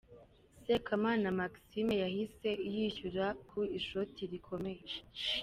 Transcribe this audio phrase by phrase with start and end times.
[0.65, 4.83] Sekamana Maxime yahise yishyura ku ishoti rikomeye.